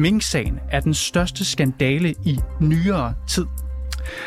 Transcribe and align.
Mink-sagen 0.00 0.60
er 0.70 0.80
den 0.80 0.94
største 0.94 1.44
skandale 1.44 2.14
i 2.24 2.38
nyere 2.60 3.14
tid. 3.28 3.46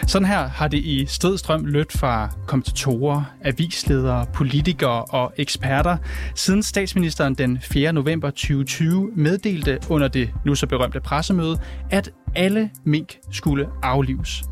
Sådan 0.07 0.27
her 0.27 0.47
har 0.47 0.67
det 0.67 0.77
i 0.77 1.05
stridstrøm 1.05 1.65
lødt 1.65 1.91
fra 1.91 2.29
kommentatorer, 2.47 3.23
avisledere, 3.41 4.25
politikere 4.33 5.05
og 5.05 5.33
eksperter, 5.37 5.97
siden 6.35 6.63
statsministeren 6.63 7.33
den 7.33 7.59
4. 7.61 7.93
november 7.93 8.29
2020 8.29 9.11
meddelte 9.15 9.79
under 9.89 10.07
det 10.07 10.29
nu 10.45 10.55
så 10.55 10.67
berømte 10.67 10.99
pressemøde, 10.99 11.59
at 11.91 12.09
alle 12.35 12.69
mink 12.83 13.17
skulle 13.31 13.67
aflives. 13.83 14.43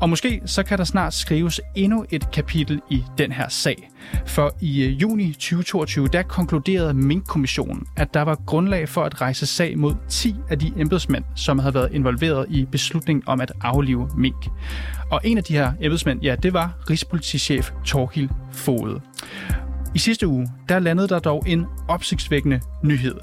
Og 0.00 0.08
måske 0.10 0.42
så 0.46 0.62
kan 0.62 0.78
der 0.78 0.84
snart 0.84 1.14
skrives 1.14 1.60
endnu 1.74 2.04
et 2.10 2.30
kapitel 2.30 2.80
i 2.90 3.04
den 3.18 3.32
her 3.32 3.48
sag. 3.48 3.90
For 4.26 4.54
i 4.60 4.84
øh, 4.84 5.02
juni 5.02 5.32
2022, 5.32 6.08
der 6.08 6.22
konkluderede 6.22 6.94
Mink-kommissionen, 6.94 7.86
at 7.96 8.14
der 8.14 8.22
var 8.22 8.38
grundlag 8.46 8.88
for 8.88 9.04
at 9.04 9.20
rejse 9.20 9.46
sag 9.46 9.78
mod 9.78 9.94
10 10.08 10.34
af 10.50 10.58
de 10.58 10.72
embedsmænd, 10.76 11.24
som 11.36 11.58
havde 11.58 11.74
været 11.74 11.92
involveret 11.92 12.46
i 12.50 12.64
beslutningen 12.64 13.22
om 13.26 13.40
at 13.40 13.52
aflive 13.60 14.10
mink. 14.16 14.48
Og 15.10 15.20
en 15.24 15.38
af 15.38 15.44
de 15.44 15.52
her 15.52 15.72
embedsmænd, 15.80 16.22
ja, 16.22 16.36
det 16.42 16.52
var 16.52 16.74
Rigspolitichef 16.90 17.70
Torgild 17.84 18.28
Fode. 18.52 19.00
I 19.94 19.98
sidste 19.98 20.28
uge, 20.28 20.48
der 20.68 20.78
landede 20.78 21.08
der 21.08 21.18
dog 21.18 21.42
en 21.46 21.66
opsigtsvækkende 21.88 22.60
nyhed. 22.82 23.14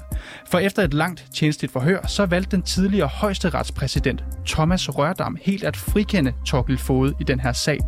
For 0.50 0.58
efter 0.58 0.82
et 0.82 0.94
langt 0.94 1.26
tjenestligt 1.34 1.72
forhør, 1.72 2.06
så 2.06 2.26
valgte 2.26 2.56
den 2.56 2.62
tidligere 2.62 3.08
højesteretspræsident 3.08 4.24
Thomas 4.46 4.98
Rørdam 4.98 5.36
helt 5.42 5.64
at 5.64 5.76
frikende 5.76 6.32
Torkel 6.46 6.78
Fode 6.78 7.14
i 7.20 7.24
den 7.24 7.40
her 7.40 7.52
sag. 7.52 7.78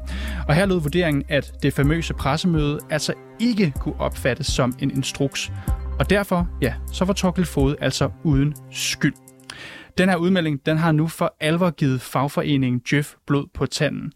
Og 0.48 0.54
her 0.54 0.66
lød 0.66 0.80
vurderingen, 0.80 1.24
at 1.28 1.52
det 1.62 1.72
famøse 1.72 2.14
pressemøde 2.14 2.78
altså 2.90 3.12
ikke 3.40 3.72
kunne 3.80 4.00
opfattes 4.00 4.46
som 4.46 4.74
en 4.78 4.90
instruks. 4.90 5.52
Og 5.98 6.10
derfor, 6.10 6.48
ja, 6.62 6.74
så 6.92 7.04
var 7.04 7.12
Torkel 7.12 7.44
Fode 7.44 7.76
altså 7.80 8.10
uden 8.24 8.54
skyld. 8.72 9.23
Den 9.98 10.08
her 10.08 10.16
udmelding 10.16 10.66
den 10.66 10.76
har 10.76 10.92
nu 10.92 11.08
for 11.08 11.36
alvor 11.40 11.70
givet 11.70 12.00
fagforeningen 12.00 12.82
Jeff 12.92 13.14
blod 13.26 13.46
på 13.54 13.66
tanden. 13.66 14.12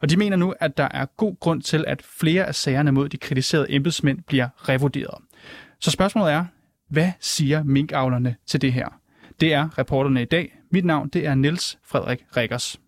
Og 0.00 0.10
de 0.10 0.16
mener 0.16 0.36
nu, 0.36 0.54
at 0.60 0.76
der 0.76 0.88
er 0.90 1.04
god 1.04 1.40
grund 1.40 1.62
til, 1.62 1.84
at 1.86 2.02
flere 2.02 2.44
af 2.44 2.54
sagerne 2.54 2.92
mod 2.92 3.08
de 3.08 3.16
kritiserede 3.16 3.66
embedsmænd 3.68 4.18
bliver 4.26 4.48
revurderet. 4.68 5.18
Så 5.80 5.90
spørgsmålet 5.90 6.32
er, 6.32 6.44
hvad 6.88 7.12
siger 7.20 7.62
minkavlerne 7.62 8.36
til 8.46 8.60
det 8.60 8.72
her? 8.72 8.88
Det 9.40 9.54
er 9.54 9.78
reporterne 9.78 10.22
i 10.22 10.24
dag. 10.24 10.58
Mit 10.70 10.84
navn 10.84 11.08
det 11.08 11.26
er 11.26 11.34
Niels 11.34 11.78
Frederik 11.84 12.24
Rikkers. 12.36 12.81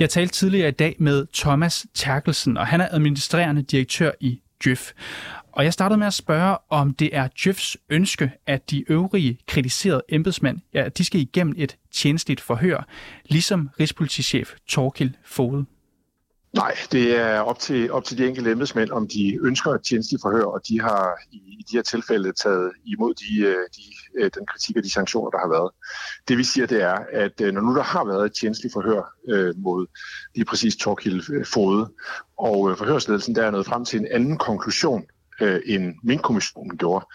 Jeg 0.00 0.10
talte 0.10 0.34
tidligere 0.34 0.68
i 0.68 0.72
dag 0.72 0.96
med 0.98 1.26
Thomas 1.34 1.86
Terkelsen, 1.94 2.56
og 2.56 2.66
han 2.66 2.80
er 2.80 2.88
administrerende 2.90 3.62
direktør 3.62 4.10
i 4.20 4.40
Djøf. 4.64 4.92
Og 5.52 5.64
jeg 5.64 5.72
startede 5.72 5.98
med 5.98 6.06
at 6.06 6.14
spørge, 6.14 6.56
om 6.70 6.94
det 6.94 7.16
er 7.16 7.28
Djøfs 7.44 7.76
ønske, 7.90 8.32
at 8.46 8.70
de 8.70 8.84
øvrige 8.90 9.38
kritiserede 9.46 10.02
embedsmænd, 10.08 10.58
ja, 10.74 10.88
de 10.88 11.04
skal 11.04 11.20
igennem 11.20 11.54
et 11.56 11.76
tjenestligt 11.92 12.40
forhør, 12.40 12.86
ligesom 13.24 13.70
Rigspolitichef 13.80 14.52
Torkil 14.68 15.16
Fode. 15.24 15.66
Nej, 16.54 16.76
det 16.92 17.16
er 17.16 17.40
op 17.40 17.58
til, 17.58 17.92
op 17.92 18.04
til 18.04 18.18
de 18.18 18.28
enkelte 18.28 18.50
embedsmænd, 18.50 18.90
om 18.90 19.08
de 19.08 19.38
ønsker 19.42 19.70
et 19.70 19.82
tjenestligt 19.82 20.22
forhør, 20.22 20.44
og 20.44 20.60
de 20.68 20.80
har 20.80 21.18
i, 21.32 21.36
i 21.36 21.64
de 21.70 21.76
her 21.76 21.82
tilfælde 21.82 22.32
taget 22.32 22.72
imod 22.86 23.14
de, 23.14 23.46
øh, 23.46 23.54
de, 23.76 23.82
øh, 24.20 24.30
den 24.34 24.46
kritik 24.46 24.76
og 24.76 24.84
de 24.84 24.92
sanktioner, 24.92 25.30
der 25.30 25.38
har 25.38 25.48
været. 25.48 25.70
Det 26.28 26.38
vi 26.38 26.44
siger, 26.44 26.66
det 26.66 26.82
er, 26.82 26.98
at 27.12 27.40
øh, 27.40 27.52
når 27.54 27.60
nu 27.60 27.74
der 27.74 27.82
har 27.82 28.04
været 28.04 28.26
et 28.26 28.32
tjenestligt 28.40 28.72
forhør 28.72 29.14
øh, 29.28 29.54
mod 29.56 29.86
lige 30.34 30.44
præcis 30.44 30.76
Torkild 30.76 31.44
Fode, 31.44 31.88
og 32.38 32.70
øh, 32.70 32.76
forhørsledelsen 32.76 33.34
der 33.34 33.44
er 33.46 33.50
nået 33.50 33.66
frem 33.66 33.84
til 33.84 34.00
en 34.00 34.08
anden 34.10 34.38
konklusion, 34.38 35.02
øh, 35.40 35.60
end 35.66 35.94
Mink-kommissionen 36.04 36.76
gjorde, 36.78 37.06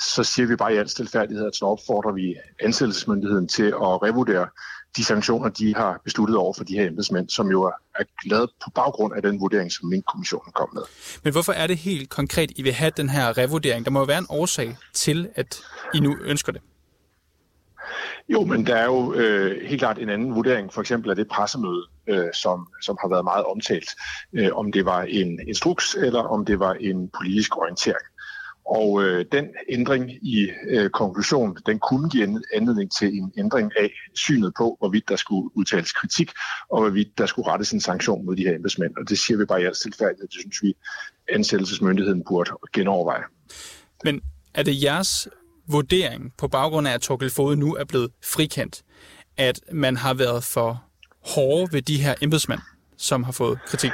så 0.00 0.24
siger 0.24 0.46
vi 0.46 0.56
bare 0.56 0.74
i 0.74 0.76
al 0.76 0.88
stilfærdighed, 0.88 1.46
at 1.46 1.56
så 1.56 1.64
opfordrer 1.64 2.12
vi 2.12 2.36
ansættelsesmyndigheden 2.62 3.48
til 3.48 3.66
at 3.66 4.02
revurdere 4.02 4.48
de 4.96 5.04
sanktioner, 5.04 5.48
de 5.48 5.74
har 5.74 6.00
besluttet 6.04 6.36
over 6.36 6.54
for 6.56 6.64
de 6.64 6.74
her 6.74 6.86
embedsmænd, 6.86 7.28
som 7.28 7.50
jo 7.50 7.62
er 7.62 8.04
lavet 8.24 8.50
på 8.64 8.70
baggrund 8.74 9.14
af 9.14 9.22
den 9.22 9.40
vurdering, 9.40 9.72
som 9.72 9.88
Mink-kommissionen 9.88 10.52
kom 10.52 10.68
med. 10.74 10.82
Men 11.24 11.32
hvorfor 11.32 11.52
er 11.52 11.66
det 11.66 11.76
helt 11.78 12.10
konkret, 12.10 12.52
I 12.56 12.62
vil 12.62 12.72
have 12.72 12.92
den 12.96 13.08
her 13.08 13.38
revurdering? 13.38 13.84
Der 13.84 13.90
må 13.90 13.98
jo 13.98 14.04
være 14.04 14.18
en 14.18 14.26
årsag 14.28 14.76
til, 14.92 15.28
at 15.34 15.62
I 15.94 16.00
nu 16.00 16.16
ønsker 16.24 16.52
det. 16.52 16.60
Jo, 18.28 18.44
men 18.44 18.66
der 18.66 18.76
er 18.76 18.84
jo 18.84 19.14
øh, 19.14 19.68
helt 19.68 19.80
klart 19.80 19.98
en 19.98 20.08
anden 20.08 20.34
vurdering, 20.34 20.72
for 20.72 20.80
eksempel 20.80 21.10
af 21.10 21.16
det 21.16 21.28
pressemøde, 21.28 21.86
øh, 22.06 22.28
som, 22.34 22.68
som 22.82 22.96
har 23.00 23.08
været 23.08 23.24
meget 23.24 23.44
omtalt, 23.44 23.90
øh, 24.32 24.48
om 24.52 24.72
det 24.72 24.84
var 24.84 25.02
en 25.02 25.40
instruks 25.48 25.94
eller 25.94 26.20
om 26.20 26.44
det 26.44 26.58
var 26.58 26.72
en 26.72 27.10
politisk 27.18 27.56
orientering. 27.56 28.06
Og 28.78 29.02
øh, 29.02 29.24
den 29.32 29.46
ændring 29.68 30.10
i 30.10 30.50
øh, 30.68 30.90
konklusionen, 30.90 31.56
den 31.66 31.78
kunne 31.78 32.10
give 32.10 32.40
anledning 32.54 32.92
til 32.98 33.08
en 33.08 33.32
ændring 33.38 33.70
af 33.80 33.90
synet 34.14 34.52
på, 34.58 34.76
hvorvidt 34.78 35.08
der 35.08 35.16
skulle 35.16 35.56
udtales 35.56 35.92
kritik, 35.92 36.30
og 36.70 36.80
hvorvidt 36.80 37.18
der 37.18 37.26
skulle 37.26 37.48
rettes 37.50 37.72
en 37.72 37.80
sanktion 37.80 38.26
mod 38.26 38.36
de 38.36 38.42
her 38.42 38.54
embedsmænd. 38.54 38.96
Og 38.96 39.08
det 39.08 39.18
siger 39.18 39.38
vi 39.38 39.44
bare 39.44 39.62
i 39.62 39.64
al 39.64 39.74
stilfærdighed, 39.74 40.28
det 40.28 40.40
synes 40.40 40.62
vi, 40.62 40.74
ansættelsesmyndigheden 41.32 42.24
burde 42.28 42.50
genoverveje. 42.72 43.22
Men 44.04 44.20
er 44.54 44.62
det 44.62 44.82
jeres 44.82 45.28
vurdering 45.68 46.32
på 46.38 46.48
baggrund 46.48 46.88
af, 46.88 46.94
at 46.94 47.00
Torkel 47.00 47.30
Fode 47.30 47.56
nu 47.56 47.74
er 47.74 47.84
blevet 47.84 48.10
frikendt, 48.24 48.82
at 49.36 49.60
man 49.72 49.96
har 49.96 50.14
været 50.14 50.44
for 50.44 50.84
hårde 51.34 51.72
ved 51.72 51.82
de 51.82 52.02
her 52.02 52.14
embedsmænd, 52.22 52.60
som 52.96 53.24
har 53.24 53.32
fået 53.32 53.58
kritik? 53.66 53.90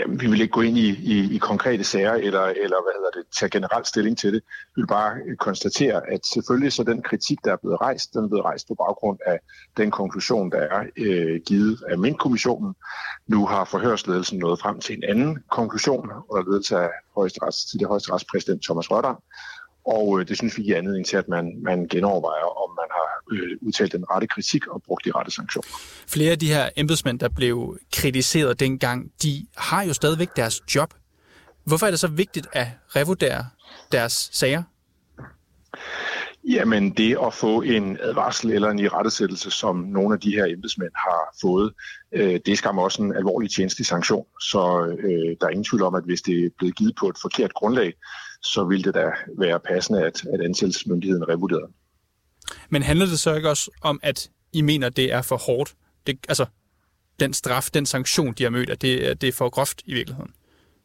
Jamen, 0.00 0.20
vi 0.20 0.26
vil 0.26 0.40
ikke 0.40 0.52
gå 0.52 0.60
ind 0.60 0.78
i, 0.78 0.88
i, 0.88 1.34
i 1.34 1.38
konkrete 1.38 1.84
sager 1.84 2.12
eller, 2.12 2.42
eller 2.42 2.82
hvad 2.84 2.94
hedder 2.98 3.10
det, 3.14 3.24
tage 3.38 3.50
generelt 3.50 3.86
stilling 3.86 4.18
til 4.18 4.32
det. 4.32 4.42
Vi 4.76 4.82
vil 4.82 4.86
bare 4.86 5.16
øh, 5.26 5.36
konstatere, 5.36 6.10
at 6.12 6.26
selvfølgelig 6.26 6.72
så 6.72 6.82
den 6.82 7.02
kritik, 7.02 7.38
der 7.44 7.52
er 7.52 7.56
blevet 7.56 7.80
rejst, 7.80 8.14
den 8.14 8.24
er 8.24 8.28
blevet 8.28 8.44
rejst 8.44 8.68
på 8.68 8.74
baggrund 8.74 9.18
af 9.26 9.38
den 9.76 9.90
konklusion, 9.90 10.50
der 10.50 10.58
er 10.58 10.84
øh, 10.96 11.40
givet 11.46 11.82
af 11.88 11.98
min 11.98 12.14
kommissionen. 12.14 12.74
Nu 13.26 13.46
har 13.46 13.64
forhørsledelsen 13.64 14.38
nået 14.38 14.60
frem 14.60 14.80
til 14.80 14.96
en 14.96 15.04
anden 15.04 15.38
konklusion 15.50 16.10
under 16.28 16.50
ledelse 16.50 16.76
af 16.76 16.90
højesterets, 17.16 17.64
til 17.64 17.78
det 17.80 17.88
højesteretspræsident 17.88 18.62
Thomas 18.62 18.90
Rørdam, 18.90 19.18
og 19.96 20.20
øh, 20.20 20.28
det 20.28 20.36
synes 20.36 20.58
vi 20.58 20.62
giver 20.62 20.78
anledning 20.78 21.06
til, 21.06 21.16
at 21.16 21.28
man, 21.28 21.44
man 21.62 21.88
genovervejer, 21.88 22.44
om 22.64 22.70
man 22.80 22.88
har 22.96 23.08
øh, 23.32 23.56
udtalt 23.60 23.92
den 23.92 24.04
rette 24.10 24.26
kritik 24.26 24.66
og 24.66 24.82
brugt 24.82 25.04
de 25.04 25.10
rette 25.14 25.30
sanktioner. 25.30 25.68
Flere 26.08 26.32
af 26.32 26.38
de 26.38 26.46
her 26.46 26.68
embedsmænd, 26.76 27.18
der 27.18 27.28
blev 27.28 27.78
kritiseret 27.92 28.60
dengang, 28.60 29.12
de 29.22 29.46
har 29.56 29.82
jo 29.82 29.92
stadigvæk 29.92 30.28
deres 30.36 30.74
job. 30.74 30.94
Hvorfor 31.64 31.86
er 31.86 31.90
det 31.90 32.00
så 32.00 32.08
vigtigt 32.08 32.46
at 32.52 32.66
revurdere 32.96 33.46
deres 33.92 34.30
sager? 34.32 34.62
Jamen 36.44 36.90
det 36.90 37.16
at 37.26 37.34
få 37.34 37.62
en 37.62 37.98
advarsel 38.00 38.50
eller 38.50 38.68
en 38.68 38.78
irettesættelse, 38.78 39.50
som 39.50 39.76
nogle 39.76 40.14
af 40.14 40.20
de 40.20 40.30
her 40.30 40.44
embedsmænd 40.44 40.90
har 40.96 41.34
fået, 41.42 41.72
øh, 42.12 42.40
det 42.46 42.58
skal 42.58 42.70
også 42.70 43.02
en 43.02 43.16
alvorlig 43.16 43.50
tjenestelig 43.50 43.86
sanktion. 43.86 44.26
Så 44.40 44.86
øh, 44.98 45.36
der 45.40 45.46
er 45.46 45.50
ingen 45.50 45.64
tvivl 45.64 45.82
om, 45.82 45.94
at 45.94 46.04
hvis 46.04 46.22
det 46.22 46.44
er 46.44 46.48
blevet 46.58 46.76
givet 46.76 46.94
på 47.00 47.08
et 47.08 47.18
forkert 47.22 47.54
grundlag, 47.54 47.92
så 48.42 48.64
ville 48.64 48.84
det 48.84 48.94
da 48.94 49.10
være 49.38 49.60
passende, 49.60 50.06
at, 50.06 50.24
at 50.32 50.40
ansættelsesmyndigheden 50.40 51.28
revurderede. 51.28 51.72
Men 52.68 52.82
handler 52.82 53.06
det 53.06 53.18
så 53.18 53.34
ikke 53.34 53.48
også 53.48 53.70
om, 53.82 54.00
at 54.02 54.30
I 54.52 54.62
mener, 54.62 54.88
det 54.88 55.12
er 55.12 55.22
for 55.22 55.36
hårdt? 55.36 55.74
Det, 56.06 56.18
altså, 56.28 56.46
den 57.20 57.32
straf, 57.32 57.68
den 57.74 57.86
sanktion, 57.86 58.32
de 58.32 58.42
har 58.42 58.50
mødt, 58.50 58.70
at 58.70 58.82
det, 58.82 59.20
det 59.20 59.28
er 59.28 59.32
for 59.32 59.48
groft 59.48 59.82
i 59.84 59.94
virkeligheden, 59.94 60.30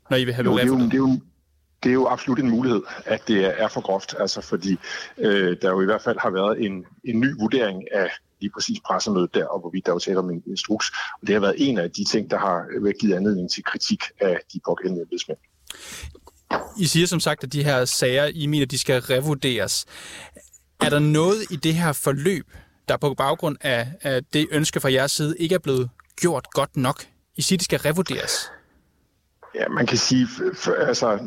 når 0.10 0.18
I 0.18 0.26
vil 0.26 0.34
have 0.34 0.46
jo, 0.46 0.58
det 0.58 0.64
er 0.64 0.68
jo, 0.68 0.78
det 0.78 0.94
er 0.94 0.98
jo, 0.98 1.20
det 1.84 1.90
er 1.90 1.94
jo 1.94 2.08
absolut 2.08 2.40
en 2.40 2.50
mulighed, 2.50 2.82
at 3.06 3.28
det 3.28 3.62
er 3.62 3.68
for 3.68 3.82
groft, 3.82 4.16
altså 4.20 4.42
fordi 4.42 4.78
øh, 5.18 5.58
der 5.62 5.70
jo 5.70 5.82
i 5.82 5.86
hvert 5.86 6.02
fald 6.02 6.20
har 6.20 6.30
været 6.30 6.66
en, 6.66 6.86
en 7.04 7.20
ny 7.20 7.40
vurdering 7.40 7.84
af 7.94 8.12
lige 8.42 8.52
præcis 8.54 8.80
pressemødet 8.86 9.34
der, 9.34 9.46
og 9.46 9.60
hvorvidt 9.60 9.86
der 9.86 9.92
var 9.92 10.00
tale 10.00 10.20
om 10.20 10.30
en 10.30 10.44
instruks. 10.48 10.92
Og 11.22 11.28
det 11.28 11.34
har 11.34 11.40
været 11.40 11.56
en 11.58 11.78
af 11.78 11.92
de 11.92 12.04
ting, 12.12 12.32
der 12.32 12.38
har 12.38 12.92
givet 13.00 13.14
anledning 13.14 13.52
til 13.52 13.64
kritik 13.64 14.04
af 14.22 14.40
de 14.54 14.60
pågældende 14.66 15.02
embedsmænd. 15.02 15.38
I 16.78 16.86
siger 16.86 17.08
som 17.08 17.20
sagt, 17.20 17.44
at 17.44 17.54
de 17.54 17.64
her 17.64 17.86
sager, 17.86 18.26
I 18.26 18.46
mener, 18.46 18.66
de 18.66 18.78
skal 18.78 19.02
revurderes. 19.02 19.86
Er 20.82 20.90
der 20.90 21.00
noget 21.00 21.52
i 21.52 21.56
det 21.56 21.74
her 21.74 21.94
forløb, 21.94 22.46
der 22.90 22.98
på 22.98 23.14
baggrund 23.14 23.58
af, 23.62 23.88
af 24.02 24.24
det 24.34 24.48
ønske 24.52 24.80
fra 24.80 24.92
jeres 24.92 25.12
side 25.12 25.38
ikke 25.38 25.56
er 25.56 25.60
blevet 25.60 25.90
gjort 26.22 26.48
godt 26.52 26.78
nok? 26.78 27.06
I 27.36 27.42
siger, 27.42 27.58
det 27.58 27.66
skal 27.66 27.80
revurderes. 27.80 28.52
Ja, 29.56 29.68
man 29.70 29.86
kan 29.86 29.98
sige, 29.98 30.28
for, 30.54 30.72
altså, 30.72 31.20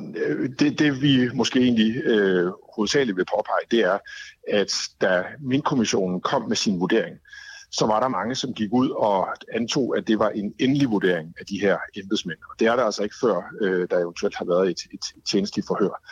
det, 0.59 0.79
det 0.79 1.03
vi 1.03 1.29
måske 1.35 1.59
egentlig 1.61 1.97
øh, 1.97 2.53
hovedsageligt 2.77 3.17
vil 3.17 3.25
påpege, 3.37 3.67
det 3.71 3.81
er, 3.81 3.99
at 4.49 4.73
da 5.01 5.25
min 5.41 5.63
kommissionen 5.63 6.21
kom 6.21 6.43
med 6.49 6.57
sin 6.57 6.81
vurdering, 6.81 7.17
så 7.71 7.87
var 7.87 8.01
der 8.01 8.09
mange, 8.09 8.35
som 8.35 8.55
gik 8.55 8.69
ud 8.73 8.91
og 8.91 9.29
antog, 9.53 9.97
at 9.97 10.09
det 10.09 10.19
var 10.19 10.29
en 10.29 10.55
endelig 10.59 10.91
vurdering 10.91 11.35
af 11.41 11.47
de 11.47 11.61
her 11.61 11.79
embedsmænd. 11.97 12.39
Og 12.51 12.55
det 12.59 12.67
er 12.67 12.77
der 12.77 12.85
altså 12.85 13.03
ikke 13.03 13.15
før, 13.21 13.43
øh, 13.61 13.89
der 13.91 13.99
eventuelt 13.99 14.37
har 14.37 14.45
været 14.45 14.71
et, 14.71 14.81
et 14.95 15.25
tjenestligt 15.31 15.67
forhør. 15.67 16.03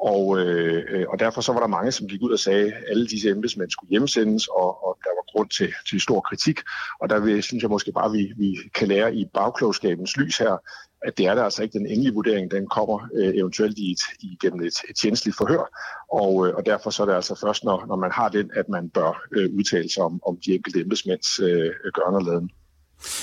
Og, 0.00 0.38
øh, 0.38 1.06
og 1.08 1.18
derfor 1.18 1.40
så 1.40 1.52
var 1.52 1.60
der 1.60 1.66
mange, 1.66 1.92
som 1.92 2.06
gik 2.06 2.22
ud 2.22 2.32
og 2.32 2.38
sagde, 2.38 2.72
at 2.72 2.84
alle 2.88 3.06
disse 3.06 3.30
embedsmænd 3.30 3.70
skulle 3.70 3.90
hjemsendes, 3.90 4.48
og, 4.48 4.86
og 4.86 4.98
der 5.04 5.10
var 5.10 5.32
grund 5.32 5.48
til, 5.48 5.72
til 5.88 6.00
stor 6.00 6.20
kritik. 6.20 6.60
Og 7.00 7.10
der 7.10 7.20
vil, 7.20 7.42
synes 7.42 7.62
jeg 7.62 7.70
måske 7.70 7.92
bare, 7.92 8.06
at 8.06 8.12
vi, 8.12 8.32
vi 8.36 8.56
kan 8.74 8.88
lære 8.88 9.14
i 9.14 9.24
bagklogskabens 9.34 10.16
lys 10.16 10.38
her, 10.38 10.56
at 11.06 11.18
det 11.18 11.26
er 11.26 11.34
der 11.34 11.44
altså 11.44 11.62
ikke 11.62 11.78
den 11.78 11.86
endelige 11.86 12.14
vurdering, 12.14 12.50
den 12.50 12.66
kommer 12.68 13.08
øh, 13.14 13.34
eventuelt 13.34 13.78
i 13.78 13.90
et, 13.90 14.00
igennem 14.20 14.60
et, 14.60 14.74
et 14.90 14.96
tjenestligt 14.96 15.36
forhør, 15.36 15.64
og, 16.12 16.46
øh, 16.46 16.54
og 16.54 16.66
derfor 16.66 16.90
så 16.90 17.02
er 17.02 17.06
det 17.06 17.14
altså 17.14 17.34
først, 17.34 17.64
når, 17.64 17.86
når 17.86 17.96
man 17.96 18.10
har 18.12 18.28
den, 18.28 18.50
at 18.54 18.68
man 18.68 18.90
bør 18.90 19.22
øh, 19.32 19.50
udtale 19.58 19.92
sig 19.92 20.02
om, 20.02 20.20
om 20.26 20.38
de 20.46 20.54
enkelte 20.54 20.80
embedsmænds 20.80 21.40
øh, 21.40 21.70
gørnerladen. 21.94 22.50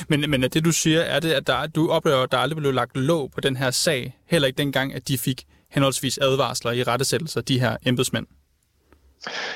Men, 0.07 0.29
men 0.29 0.44
er 0.44 0.47
det, 0.47 0.65
du 0.65 0.71
siger, 0.71 1.01
er 1.01 1.19
det, 1.19 1.31
at 1.31 1.47
der, 1.47 1.68
du 1.68 1.89
oplever, 1.89 2.18
at 2.18 2.31
der 2.31 2.38
aldrig 2.38 2.57
blev 2.57 2.74
lagt 2.74 2.97
låg 2.97 3.31
på 3.31 3.41
den 3.41 3.57
her 3.57 3.71
sag, 3.71 4.18
heller 4.25 4.47
ikke 4.47 4.57
dengang, 4.57 4.94
at 4.94 5.07
de 5.07 5.18
fik 5.18 5.44
henholdsvis 5.69 6.18
advarsler 6.18 6.71
i 6.71 6.83
rettesættelser, 6.83 7.41
de 7.41 7.59
her 7.59 7.77
embedsmænd? 7.85 8.27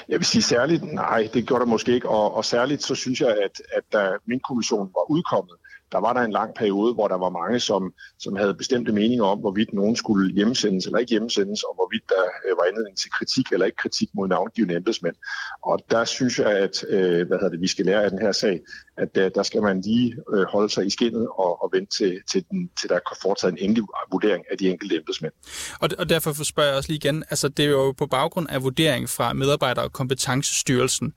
Jeg 0.09 0.19
vil 0.19 0.25
sige 0.25 0.41
særligt, 0.41 0.83
nej, 0.83 1.29
det 1.33 1.47
gjorde 1.47 1.59
der 1.59 1.65
måske 1.65 1.93
ikke, 1.93 2.09
og, 2.09 2.35
og 2.35 2.45
særligt 2.45 2.83
så 2.83 2.95
synes 2.95 3.21
jeg, 3.21 3.29
at, 3.29 3.61
at 3.73 3.83
da 3.93 4.11
min 4.25 4.39
kommission 4.39 4.89
var 4.93 5.11
udkommet, 5.11 5.55
der 5.91 5.99
var 5.99 6.13
der 6.13 6.21
en 6.21 6.31
lang 6.31 6.53
periode, 6.55 6.93
hvor 6.93 7.07
der 7.07 7.17
var 7.17 7.29
mange, 7.29 7.59
som, 7.59 7.93
som 8.19 8.35
havde 8.35 8.53
bestemte 8.53 8.91
meninger 8.91 9.25
om, 9.25 9.39
hvorvidt 9.39 9.73
nogen 9.73 9.95
skulle 9.95 10.33
hjemsendes 10.33 10.85
eller 10.85 10.99
ikke 10.99 11.09
hjemsendes, 11.09 11.63
og 11.63 11.75
hvorvidt 11.75 12.09
der 12.09 12.23
øh, 12.47 12.57
var 12.57 12.65
anledning 12.69 12.97
til 12.97 13.11
kritik 13.11 13.45
eller 13.51 13.65
ikke 13.65 13.75
kritik 13.75 14.09
mod 14.13 14.27
navngivende 14.27 14.75
embedsmænd. 14.75 15.15
Og 15.63 15.79
der 15.89 16.05
synes 16.05 16.39
jeg, 16.39 16.51
at 16.57 16.85
øh, 16.89 17.27
hvad 17.27 17.37
hedder 17.37 17.49
det, 17.49 17.61
vi 17.61 17.67
skal 17.67 17.85
lære 17.85 18.03
af 18.03 18.09
den 18.09 18.19
her 18.19 18.31
sag, 18.31 18.59
at 18.97 19.17
øh, 19.17 19.31
der 19.35 19.43
skal 19.43 19.61
man 19.61 19.81
lige 19.81 20.15
øh, 20.33 20.43
holde 20.43 20.69
sig 20.69 20.85
i 20.85 20.89
skinnet 20.89 21.27
og, 21.27 21.63
og 21.63 21.69
vente 21.73 21.97
til, 21.97 22.19
til, 22.31 22.45
den, 22.51 22.69
til 22.79 22.89
der 22.89 22.95
er 22.95 23.17
foretaget 23.21 23.51
en 23.51 23.57
endelig 23.61 23.83
vurdering 24.11 24.43
af 24.51 24.57
de 24.57 24.69
enkelte 24.69 24.95
embedsmænd. 24.95 25.33
Og, 25.79 25.89
og 25.99 26.09
derfor 26.09 26.43
spørger 26.43 26.69
jeg 26.69 26.77
også 26.77 26.89
lige 26.89 26.97
igen, 27.03 27.23
altså 27.29 27.47
det 27.47 27.65
er 27.65 27.69
jo 27.69 27.91
på 27.91 28.07
baggrund 28.07 28.47
af 28.49 28.63
vurdering 28.63 29.09
fra 29.09 29.33
medarbejder- 29.33 29.81
og 29.81 29.91
kompetencestyrelsen, 29.91 31.13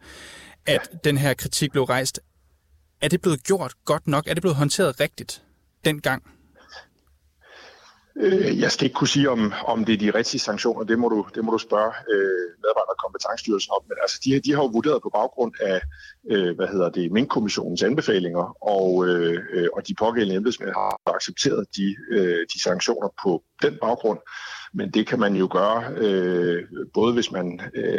at 0.66 0.90
ja. 0.92 0.98
den 1.04 1.18
her 1.18 1.34
kritik 1.34 1.72
blev 1.72 1.84
rejst. 1.84 2.20
Er 3.04 3.08
det 3.08 3.20
blevet 3.20 3.42
gjort 3.42 3.72
godt 3.84 4.06
nok? 4.06 4.26
Er 4.26 4.34
det 4.34 4.42
blevet 4.42 4.56
håndteret 4.56 5.00
rigtigt 5.00 5.42
dengang? 5.84 6.22
Øh, 8.16 8.60
jeg 8.60 8.72
skal 8.72 8.84
ikke 8.84 8.94
kunne 8.94 9.08
sige, 9.08 9.30
om, 9.30 9.52
om 9.66 9.84
det 9.84 9.92
er 9.92 9.98
de 9.98 10.18
rigtige 10.18 10.40
sanktioner. 10.40 10.84
Det 10.84 10.98
må 10.98 11.08
du, 11.08 11.26
det 11.34 11.44
må 11.44 11.50
du 11.52 11.58
spørge 11.58 11.92
øh, 12.12 12.44
medarbejder- 12.62 12.94
og 12.94 13.00
kompetencestyrelsen 13.04 13.70
om. 13.76 13.82
Men 13.88 13.96
altså, 14.02 14.16
de, 14.24 14.40
de 14.44 14.50
har 14.54 14.62
jo 14.62 14.66
vurderet 14.66 15.02
på 15.02 15.10
baggrund 15.14 15.52
af 15.60 15.80
øh, 16.30 16.56
hvad 16.56 16.68
hedder 16.68 16.88
det, 16.88 17.12
Mink-kommissionens 17.12 17.82
anbefalinger, 17.82 18.46
og, 18.76 19.06
øh, 19.08 19.38
øh 19.54 19.68
og 19.76 19.88
de 19.88 19.94
pågældende 19.98 20.36
embedsmænd 20.36 20.70
har 20.70 21.14
accepteret 21.16 21.66
de, 21.76 21.96
øh, 22.10 22.40
de 22.52 22.62
sanktioner 22.62 23.08
på 23.22 23.42
den 23.62 23.74
baggrund. 23.80 24.18
Men 24.74 24.90
det 24.90 25.06
kan 25.06 25.20
man 25.20 25.36
jo 25.36 25.48
gøre, 25.52 25.84
øh, 25.96 26.62
både 26.94 27.12
hvis 27.12 27.32
man 27.32 27.60
øh, 27.74 27.98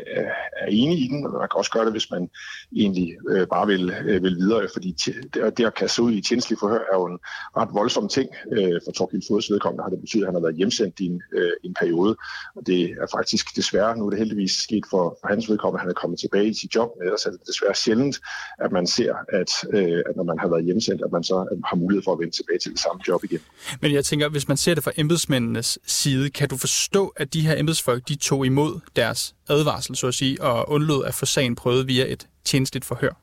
er 0.58 0.66
enig 0.70 1.00
i 1.00 1.08
den, 1.08 1.26
og 1.26 1.32
man 1.32 1.50
kan 1.52 1.58
også 1.58 1.72
gøre 1.72 1.86
det, 1.86 1.94
hvis 1.94 2.12
man 2.12 2.30
egentlig 2.76 3.18
øh, 3.30 3.48
bare 3.48 3.68
vil, 3.68 3.94
øh, 4.06 4.24
vil 4.24 4.36
videre. 4.36 4.68
Fordi 4.74 4.96
det, 5.06 5.58
det 5.58 5.66
at 5.66 5.74
kaste 5.74 6.02
ud 6.02 6.12
i 6.12 6.22
tjenestelig 6.22 6.60
forhør 6.60 6.84
er 6.94 6.98
jo 6.98 7.06
en 7.06 7.20
ret 7.58 7.70
voldsom 7.74 8.08
ting. 8.08 8.30
Øh, 8.52 8.80
for 8.86 8.92
Torgild 8.92 9.24
Fodes 9.28 9.52
vedkommende 9.52 9.84
har 9.84 9.90
det 9.90 10.00
betydet, 10.00 10.24
at 10.24 10.28
han 10.28 10.36
har 10.36 10.42
været 10.42 10.56
hjemsendt 10.56 11.00
i 11.00 11.06
en, 11.06 11.22
øh, 11.38 11.52
en 11.64 11.74
periode. 11.74 12.16
Og 12.56 12.68
det 12.68 12.82
er 12.84 13.08
faktisk 13.18 13.56
desværre, 13.56 13.98
nu 13.98 14.06
er 14.06 14.10
det 14.10 14.20
heldigvis 14.20 14.52
sket 14.52 14.86
for, 14.90 15.18
for 15.22 15.28
hans 15.28 15.50
vedkommende, 15.50 15.80
at 15.80 15.84
han 15.84 15.90
er 15.90 16.00
kommet 16.04 16.20
tilbage 16.20 16.48
i 16.48 16.54
sit 16.54 16.76
job, 16.76 16.90
men 16.98 17.08
ellers 17.08 17.26
er 17.26 17.32
det 17.32 17.40
desværre 17.48 17.76
sjældent, 17.76 18.16
at 18.60 18.72
man 18.72 18.88
ser, 18.88 19.14
at, 19.40 19.52
øh, 19.74 20.00
at 20.10 20.16
når 20.16 20.24
man 20.24 20.40
har 20.40 20.48
været 20.48 20.64
hjemsendt, 20.66 21.02
at 21.06 21.12
man 21.12 21.24
så 21.24 21.38
øh, 21.52 21.58
har 21.70 21.76
mulighed 21.76 22.04
for 22.04 22.14
at 22.14 22.20
vende 22.20 22.36
tilbage 22.36 22.60
til 22.60 22.72
det 22.72 22.80
samme 22.80 23.02
job 23.08 23.24
igen. 23.24 23.40
Men 23.82 23.94
jeg 23.94 24.06
tænker, 24.06 24.30
hvis 24.30 24.48
man 24.48 24.58
ser 24.58 24.74
det 24.74 24.84
fra 24.84 24.92
embedsmændenes 24.98 25.80
side, 25.86 26.30
kan 26.30 26.50
du 26.50 26.58
forstå, 26.66 27.14
at 27.18 27.34
de 27.34 27.42
her 27.42 27.60
embedsfolk, 27.60 28.08
de 28.08 28.16
tog 28.16 28.46
imod 28.46 28.80
deres 28.96 29.36
advarsel, 29.50 29.96
så 29.96 30.08
at 30.08 30.14
sige, 30.14 30.42
og 30.42 30.70
undlod 30.70 31.06
at 31.06 31.14
få 31.14 31.26
sagen 31.26 31.56
prøvet 31.56 31.88
via 31.88 32.06
et 32.14 32.28
tjenestligt 32.46 32.86
forhør? 32.86 33.14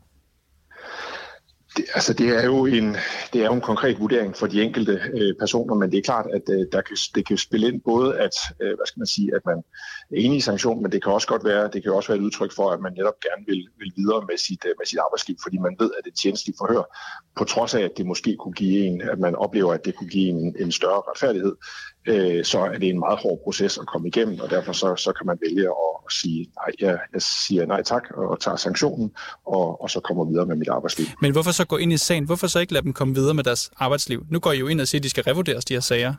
Det, 1.77 1.85
altså 1.95 2.13
det 2.13 2.29
er 2.29 2.45
jo 2.45 2.67
en 2.67 2.97
det 3.33 3.41
er 3.43 3.47
jo 3.47 3.53
en 3.53 3.61
konkret 3.61 4.01
vurdering 4.01 4.37
for 4.37 4.47
de 4.47 4.63
enkelte 4.63 4.93
øh, 5.15 5.35
personer, 5.39 5.75
men 5.75 5.91
det 5.91 5.99
er 5.99 6.03
klart, 6.03 6.27
at 6.35 6.43
øh, 6.51 6.67
der 6.73 6.81
kan, 6.81 6.97
det 7.15 7.27
kan 7.27 7.39
spille 7.39 7.69
ind 7.69 7.81
både, 7.81 8.19
at 8.19 8.35
øh, 8.63 8.69
hvad 8.69 8.87
skal 8.87 9.01
man 9.01 9.07
sige, 9.07 9.31
at 9.37 9.43
man 9.47 9.59
er 10.11 10.17
enig 10.25 10.37
i 10.37 10.41
sanktion, 10.41 10.83
men 10.83 10.93
det 10.93 11.03
kan 11.03 11.13
også 11.13 11.29
godt 11.29 11.45
være, 11.45 11.71
det 11.73 11.83
kan 11.83 11.93
også 11.93 12.09
være 12.09 12.19
et 12.19 12.23
udtryk 12.23 12.53
for, 12.53 12.71
at 12.71 12.81
man 12.81 12.93
netop 12.93 13.19
gerne 13.27 13.45
vil, 13.47 13.69
vil 13.79 13.93
videre 13.97 14.21
med 14.29 14.37
sit, 14.39 14.65
øh, 14.69 14.75
med 14.79 14.87
sit 14.87 14.99
arbejdsliv, 14.99 15.37
fordi 15.43 15.59
man 15.59 15.77
ved, 15.79 15.91
at 15.99 16.05
det 16.05 16.15
tjenestligt 16.23 16.59
forhør, 16.59 16.85
på 17.39 17.45
trods 17.45 17.75
af, 17.75 17.83
at 17.83 17.93
det 17.97 18.07
måske 18.07 18.37
kunne 18.37 18.55
give 18.63 18.87
en, 18.87 19.01
at 19.01 19.19
man 19.19 19.35
oplever, 19.35 19.73
at 19.75 19.85
det 19.85 19.97
kunne 19.97 20.11
give 20.11 20.29
en, 20.29 20.57
en 20.59 20.73
større 20.73 21.03
retfærdighed, 21.11 21.55
øh, 22.07 22.45
så 22.45 22.59
er 22.59 22.79
det 22.79 22.89
en 22.89 22.99
meget 22.99 23.19
hård 23.19 23.41
proces 23.45 23.79
at 23.79 23.87
komme 23.87 24.09
igennem, 24.09 24.41
og 24.41 24.51
derfor 24.51 24.73
så, 24.73 24.97
så 24.97 25.13
kan 25.13 25.27
man 25.27 25.39
vælge 25.47 25.69
at, 25.69 26.13
sige, 26.13 26.49
nej, 26.57 26.73
jeg, 26.81 26.99
jeg 27.13 27.23
siger 27.23 27.67
nej 27.67 27.83
tak, 27.83 28.03
og 28.17 28.41
tager 28.41 28.57
sanktionen, 28.57 29.11
og, 29.47 29.83
og 29.83 29.91
så 29.91 30.01
kommer 30.01 30.25
videre 30.25 30.47
med 30.47 30.57
mit 30.57 30.69
arbejdsliv. 30.69 31.07
Men 31.21 31.33
hvorfor 31.33 31.51
så 31.51 31.67
gå 31.67 31.77
ind 31.77 31.93
i 31.93 31.97
sagen? 31.97 32.25
Hvorfor 32.25 32.47
så 32.47 32.59
ikke 32.59 32.73
lade 32.73 32.85
dem 32.85 32.93
komme 32.93 33.15
videre 33.15 33.35
med 33.35 33.45
deres 33.45 33.71
arbejdsliv? 33.77 34.27
Nu 34.31 34.39
går 34.39 34.53
I 34.53 34.59
jo 34.59 34.67
ind 34.67 34.81
og 34.81 34.89
siger, 34.89 35.01
at 35.01 35.05
de 35.05 35.11
skal 35.11 35.25
revurderes, 35.25 35.65
de 35.65 35.75
her 35.75 35.81
sager. 35.81 36.15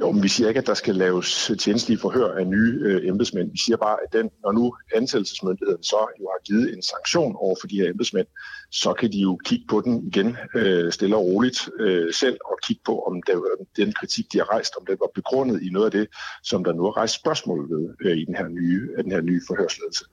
Jo, 0.00 0.10
men 0.12 0.22
vi 0.22 0.28
siger 0.28 0.48
ikke, 0.48 0.60
at 0.60 0.66
der 0.66 0.74
skal 0.74 0.94
laves 0.94 1.50
tjenestlige 1.58 1.98
forhør 1.98 2.34
af 2.34 2.46
nye 2.46 2.80
øh, 2.82 3.08
embedsmænd. 3.08 3.50
Vi 3.50 3.58
siger 3.58 3.76
bare, 3.76 3.96
at 4.06 4.12
den, 4.12 4.30
når 4.42 4.52
nu 4.52 4.74
ansættelsesmyndigheden 4.94 5.82
så 5.82 5.96
jo 6.20 6.24
har 6.32 6.42
givet 6.44 6.74
en 6.74 6.82
sanktion 6.82 7.36
over 7.36 7.56
for 7.60 7.66
de 7.66 7.76
her 7.76 7.90
embedsmænd, 7.90 8.26
så 8.70 8.92
kan 8.92 9.12
de 9.12 9.18
jo 9.18 9.38
kigge 9.44 9.64
på 9.68 9.80
den 9.80 10.06
igen 10.06 10.36
øh, 10.54 10.92
stille 10.92 11.16
og 11.16 11.24
roligt 11.24 11.68
øh, 11.80 12.14
selv 12.14 12.38
og 12.44 12.58
kigge 12.62 12.82
på, 12.84 13.02
om 13.02 13.22
der, 13.22 13.40
den 13.76 13.92
kritik, 13.92 14.32
de 14.32 14.38
har 14.38 14.50
rejst, 14.52 14.72
om 14.80 14.86
det 14.86 14.96
var 15.00 15.10
begrundet 15.14 15.62
i 15.62 15.68
noget 15.70 15.86
af 15.86 15.92
det, 15.92 16.06
som 16.42 16.64
der 16.64 16.72
nu 16.72 16.86
er 16.86 16.96
rejst 16.96 17.14
spørgsmål 17.14 17.70
ved 17.70 17.94
øh, 18.04 18.16
i 18.16 18.24
den 18.24 18.34
her 18.34 18.48
nye, 18.48 18.88
den 19.02 19.12
her 19.12 19.20
nye 19.20 19.40
forhørsledelse. 19.46 20.04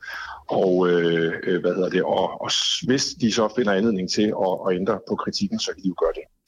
Og, 0.48 0.90
øh, 0.90 1.34
øh, 1.44 1.62
hvad 1.62 1.74
hedder 1.76 1.90
det, 1.90 2.04
og, 2.04 2.42
og 2.42 2.52
hvis 2.88 3.06
de 3.22 3.32
så 3.32 3.54
finder 3.56 3.74
anledning 3.74 4.12
til 4.12 4.28
at, 4.46 4.54
at 4.68 4.76
ændre 4.76 5.00
på 5.10 5.16
kritikken, 5.16 5.60
så 5.60 5.74
kan 5.74 5.84
de 5.84 5.88
jo 5.88 5.96
gøre 6.04 6.14
det. 6.16 6.41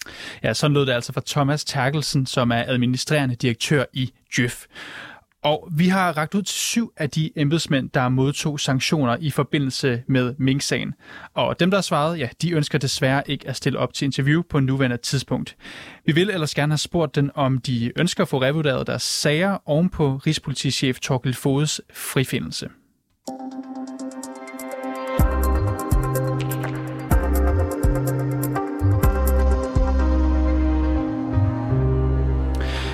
Ja, 0.43 0.53
sådan 0.53 0.73
lød 0.73 0.85
det 0.85 0.93
altså 0.93 1.13
fra 1.13 1.21
Thomas 1.27 1.65
Terkelsen, 1.65 2.25
som 2.25 2.51
er 2.51 2.63
administrerende 2.67 3.35
direktør 3.35 3.85
i 3.93 4.13
Djøf. 4.35 4.65
Og 5.43 5.69
vi 5.71 5.87
har 5.87 6.17
ragt 6.17 6.35
ud 6.35 6.41
til 6.41 6.55
syv 6.55 6.93
af 6.97 7.09
de 7.09 7.31
embedsmænd, 7.35 7.89
der 7.89 8.09
modtog 8.09 8.59
sanktioner 8.59 9.17
i 9.19 9.31
forbindelse 9.31 10.03
med 10.07 10.35
Mink-sagen. 10.37 10.93
Og 11.33 11.59
dem, 11.59 11.71
der 11.71 11.77
har 11.77 11.81
svaret, 11.81 12.19
ja, 12.19 12.29
de 12.41 12.51
ønsker 12.51 12.77
desværre 12.77 13.23
ikke 13.25 13.47
at 13.47 13.55
stille 13.55 13.79
op 13.79 13.93
til 13.93 14.05
interview 14.05 14.41
på 14.49 14.59
nuværende 14.59 14.97
tidspunkt. 14.97 15.55
Vi 16.05 16.11
vil 16.11 16.29
ellers 16.29 16.55
gerne 16.55 16.71
have 16.71 16.77
spurgt 16.77 17.15
den, 17.15 17.31
om 17.35 17.57
de 17.57 17.91
ønsker 17.95 18.23
at 18.23 18.27
få 18.27 18.41
revurderet 18.41 18.87
deres 18.87 19.03
sager 19.03 19.57
ovenpå 19.65 20.15
Rigspolitichef 20.15 20.99
Torkel 20.99 21.33
Fodes 21.33 21.81
frifindelse. 21.93 22.69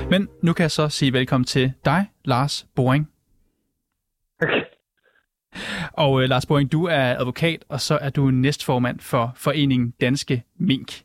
Men 0.09 0.27
nu 0.41 0.53
kan 0.53 0.63
jeg 0.63 0.71
så 0.71 0.89
sige 0.89 1.13
velkommen 1.13 1.45
til 1.45 1.73
dig, 1.85 2.05
Lars 2.25 2.67
Boring. 2.75 3.09
Okay. 4.41 4.61
Og 5.93 6.11
uh, 6.11 6.21
Lars 6.21 6.45
Boring, 6.45 6.71
du 6.71 6.85
er 6.85 7.17
advokat, 7.19 7.65
og 7.69 7.81
så 7.81 7.97
er 8.01 8.09
du 8.09 8.31
næstformand 8.31 8.99
for 8.99 9.33
Foreningen 9.35 9.93
Danske 10.01 10.43
Mink. 10.59 11.01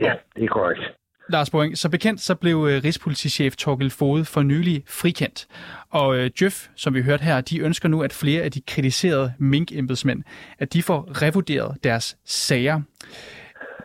Ja, 0.00 0.12
det 0.36 0.44
er 0.44 0.48
korrekt. 0.48 0.80
Lars 1.28 1.50
Boring, 1.50 1.78
så 1.78 1.88
bekendt 1.88 2.20
så 2.20 2.34
blev 2.34 2.56
uh, 2.56 2.64
Rigspolitichef 2.64 3.56
Torgild 3.56 3.90
Fode 3.90 4.24
for 4.24 4.42
nylig 4.42 4.84
frikendt. 4.86 5.46
Og 5.90 6.08
uh, 6.08 6.42
Jøf, 6.42 6.68
som 6.76 6.94
vi 6.94 7.02
hørte 7.02 7.24
her, 7.24 7.40
de 7.40 7.60
ønsker 7.60 7.88
nu, 7.88 8.02
at 8.02 8.12
flere 8.12 8.42
af 8.42 8.52
de 8.52 8.60
kritiserede 8.60 9.32
mink-embedsmænd, 9.38 10.22
at 10.58 10.72
de 10.72 10.82
får 10.82 11.22
revurderet 11.22 11.84
deres 11.84 12.16
sager. 12.24 12.80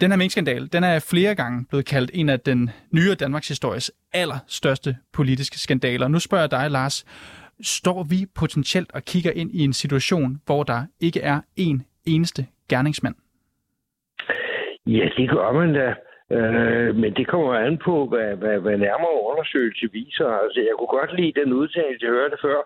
Den 0.01 0.12
her 0.12 0.18
minkskandal, 0.18 0.74
den 0.74 0.84
er 0.84 1.08
flere 1.12 1.36
gange 1.36 1.65
blevet 1.70 1.86
kaldt 1.86 2.12
en 2.13 2.29
af 2.29 2.39
den 2.39 2.70
nye 2.94 3.15
Danmarks 3.20 3.48
histories 3.48 3.91
allerstørste 4.13 4.96
politiske 5.13 5.58
skandaler. 5.58 6.08
Nu 6.08 6.20
spørger 6.20 6.44
jeg 6.44 6.51
dig, 6.51 6.72
Lars, 6.72 7.06
står 7.62 8.03
vi 8.03 8.20
potentielt 8.39 8.91
og 8.94 9.01
kigger 9.03 9.32
ind 9.32 9.51
i 9.51 9.63
en 9.63 9.74
situation, 9.74 10.41
hvor 10.46 10.63
der 10.63 10.82
ikke 11.00 11.22
er 11.22 11.41
en 11.56 11.86
eneste 12.06 12.41
gerningsmand? 12.70 13.15
Ja, 14.86 15.06
det 15.18 15.29
gør 15.29 15.51
man 15.51 15.74
da. 15.74 15.88
Øh, 16.38 16.96
men 16.96 17.13
det 17.13 17.27
kommer 17.27 17.53
an 17.53 17.77
på, 17.86 18.08
hvad, 18.12 18.36
hvad, 18.36 18.60
hvad 18.60 18.77
nærmere 18.77 19.24
undersøgelse 19.32 19.88
viser. 19.91 20.27
Altså, 20.44 20.60
jeg 20.60 20.74
kunne 20.77 21.00
godt 21.00 21.15
lide 21.20 21.39
den 21.41 21.53
udtalelse, 21.53 22.06
jeg 22.06 22.13
hørte 22.13 22.38
før, 22.41 22.60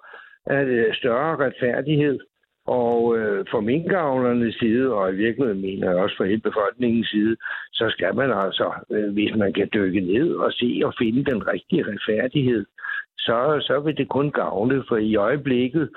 at 0.46 0.68
øh, 0.68 0.94
større 0.94 1.36
retfærdighed 1.46 2.20
og 2.66 3.18
øh, 3.18 3.46
for 3.52 3.62
minkavlernes 3.62 4.56
side, 4.56 4.94
og 4.94 5.14
i 5.14 5.16
virkeligheden 5.16 5.62
mener 5.62 5.90
jeg 5.90 6.00
også 6.00 6.18
for 6.18 6.24
hele 6.24 6.42
befolkningens 6.42 7.10
side, 7.10 7.36
så 7.74 7.86
skal 7.90 8.16
man 8.16 8.32
altså, 8.32 8.72
øh, 8.90 9.14
hvis 9.14 9.36
man 9.36 9.54
kan 9.54 9.70
dykke 9.74 10.00
ned 10.00 10.34
og 10.36 10.52
se 10.54 10.82
og 10.86 10.94
finde 11.00 11.32
den 11.32 11.48
rigtige 11.48 11.86
retfærdighed, 11.88 12.66
så, 13.18 13.64
så 13.68 13.80
vil 13.80 13.98
det 13.98 14.10
kun 14.10 14.32
gavne, 14.32 14.84
for 14.88 14.98
i 14.98 15.16
øjeblikket, 15.16 15.90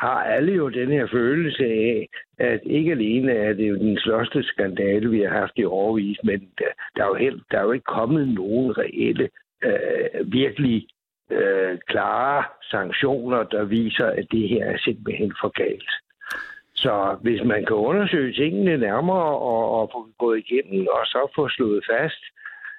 har 0.00 0.24
alle 0.24 0.52
jo 0.52 0.68
den 0.68 0.88
her 0.90 1.06
følelse 1.12 1.64
af, 1.64 2.08
at 2.38 2.60
ikke 2.64 2.90
alene 2.90 3.32
er 3.32 3.52
det 3.52 3.68
jo 3.68 3.76
den 3.76 3.98
største 3.98 4.42
skandale, 4.42 5.10
vi 5.10 5.20
har 5.20 5.28
haft 5.28 5.52
i 5.56 5.64
overvis, 5.64 6.18
men 6.24 6.40
der, 6.58 6.64
der, 6.96 7.02
er, 7.04 7.08
jo 7.08 7.14
helt, 7.14 7.42
der 7.50 7.58
er 7.58 7.62
jo 7.62 7.72
ikke 7.72 7.84
kommet 7.84 8.28
nogen 8.28 8.78
reelle, 8.78 9.28
øh, 9.64 10.32
virkelig 10.32 10.86
øh, 11.30 11.78
klare 11.88 12.44
sanktioner, 12.70 13.42
der 13.42 13.64
viser, 13.64 14.06
at 14.06 14.26
det 14.30 14.48
her 14.48 14.64
er 14.64 14.78
simpelthen 14.78 15.32
for 15.40 15.48
galt. 15.48 15.90
Så 16.86 17.16
hvis 17.22 17.40
man 17.44 17.64
kan 17.66 17.76
undersøge 17.76 18.32
tingene 18.32 18.76
nærmere 18.76 19.28
og, 19.50 19.64
og 19.78 19.90
få 19.94 20.08
gået 20.18 20.38
igennem 20.44 20.86
og 20.96 21.02
så 21.12 21.32
få 21.36 21.48
slået 21.48 21.84
fast, 21.92 22.22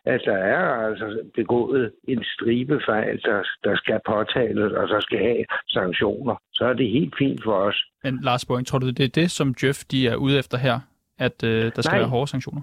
at 0.05 0.21
der 0.25 0.37
er 0.55 0.63
altså 0.87 1.07
begået 1.35 1.91
en 2.07 2.23
stribe 2.23 2.81
fejl, 2.85 3.21
der, 3.21 3.39
der 3.63 3.75
skal 3.75 3.99
påtales 4.05 4.71
og 4.79 4.87
så 4.87 4.97
skal 5.01 5.19
have 5.19 5.45
sanktioner, 5.67 6.35
så 6.53 6.65
er 6.65 6.73
det 6.73 6.89
helt 6.89 7.15
fint 7.17 7.43
for 7.43 7.53
os. 7.53 7.77
Men 8.03 8.19
Lars 8.23 8.45
Boring, 8.45 8.67
tror 8.67 8.79
du, 8.79 8.89
det 8.89 9.05
er 9.05 9.21
det, 9.21 9.31
som 9.31 9.55
Jeff 9.63 9.79
de 9.91 10.07
er 10.07 10.15
ude 10.15 10.39
efter 10.39 10.57
her, 10.57 10.77
at 11.17 11.43
øh, 11.43 11.63
der 11.75 11.81
skal 11.81 11.95
Nej. 11.95 11.99
være 11.99 12.09
hårde 12.09 12.27
sanktioner? 12.27 12.61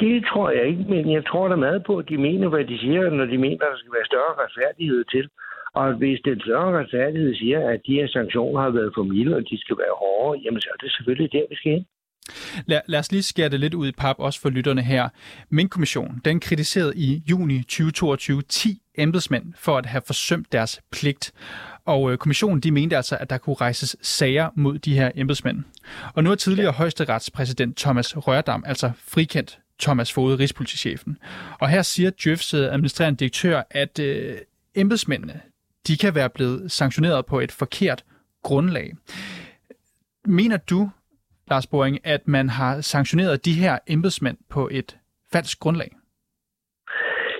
Det 0.00 0.24
tror 0.30 0.50
jeg 0.50 0.64
ikke, 0.66 0.84
men 0.88 1.12
jeg 1.12 1.26
tror 1.26 1.48
da 1.48 1.56
meget 1.56 1.84
på, 1.84 1.98
at 1.98 2.08
de 2.08 2.16
mener, 2.18 2.48
hvad 2.48 2.64
de 2.64 2.78
siger, 2.78 3.10
når 3.10 3.24
de 3.24 3.38
mener, 3.38 3.64
at 3.66 3.72
der 3.72 3.78
skal 3.78 3.92
være 3.98 4.10
større 4.12 4.34
retfærdighed 4.42 5.04
til. 5.04 5.28
Og 5.80 5.94
hvis 6.00 6.18
den 6.24 6.40
større 6.40 6.78
retfærdighed 6.78 7.34
siger, 7.34 7.70
at 7.70 7.80
de 7.86 7.92
her 7.92 8.08
sanktioner 8.08 8.60
har 8.62 8.70
været 8.70 8.92
for 8.96 9.02
milde, 9.02 9.36
og 9.36 9.42
de 9.50 9.60
skal 9.60 9.76
være 9.78 9.94
hårde, 10.02 10.40
jamen 10.44 10.60
så 10.60 10.68
er 10.74 10.78
det 10.84 10.92
selvfølgelig 10.92 11.32
der, 11.32 11.44
vi 11.50 11.56
skal 11.56 11.72
hen. 11.72 11.84
Lad, 12.66 12.80
lad 12.86 12.98
os 12.98 13.12
lige 13.12 13.22
skære 13.22 13.48
det 13.48 13.60
lidt 13.60 13.74
ud 13.74 13.88
i 13.88 13.92
pap, 13.92 14.16
også 14.18 14.40
for 14.40 14.50
lytterne 14.50 14.82
her. 14.82 15.08
Min 15.50 15.68
kommission, 15.68 16.20
den 16.24 16.40
kritiserede 16.40 16.92
i 16.96 17.22
juni 17.30 17.58
2022 17.58 18.42
10 18.42 18.82
embedsmænd 18.98 19.54
for 19.56 19.78
at 19.78 19.86
have 19.86 20.02
forsømt 20.06 20.52
deres 20.52 20.82
pligt. 20.92 21.32
Og 21.84 22.12
øh, 22.12 22.18
kommissionen 22.18 22.60
de 22.60 22.70
mente 22.70 22.96
altså, 22.96 23.16
at 23.20 23.30
der 23.30 23.38
kunne 23.38 23.56
rejses 23.56 23.96
sager 24.00 24.48
mod 24.54 24.78
de 24.78 24.94
her 24.94 25.10
embedsmænd. 25.14 25.64
Og 26.14 26.24
nu 26.24 26.30
er 26.30 26.34
tidligere 26.34 26.72
ja. 26.72 26.78
højesteretspræsident 26.78 27.76
Thomas 27.76 28.16
Rørdam 28.16 28.64
altså 28.66 28.90
frikendt 28.98 29.58
Thomas 29.80 30.12
Fode, 30.12 30.38
rigspolitichefen. 30.38 31.18
Og 31.60 31.68
her 31.68 31.82
siger 31.82 32.10
Djøfs 32.24 32.54
administrerende 32.54 33.18
direktør, 33.18 33.62
at 33.70 33.98
øh, 33.98 34.36
embedsmændene 34.74 35.40
de 35.86 35.96
kan 35.96 36.14
være 36.14 36.30
blevet 36.30 36.72
sanktioneret 36.72 37.26
på 37.26 37.40
et 37.40 37.52
forkert 37.52 38.04
grundlag. 38.42 38.92
Mener 40.24 40.56
du, 40.70 40.90
Lars 41.50 41.66
Boring, 41.66 42.06
at 42.06 42.28
man 42.28 42.48
har 42.48 42.80
sanktioneret 42.80 43.44
de 43.44 43.52
her 43.52 43.78
embedsmænd 43.88 44.38
på 44.50 44.68
et 44.72 44.96
falsk 45.32 45.60
grundlag? 45.60 45.90